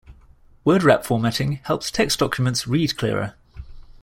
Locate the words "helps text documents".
1.65-2.65